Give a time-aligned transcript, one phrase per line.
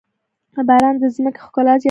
[0.67, 1.79] باران د ځمکې ښکلا زياتوي.